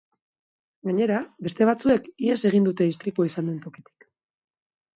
[0.89, 1.19] Gainera,
[1.49, 4.13] beste batzuek ihes egin dute istripua izan den tokitik.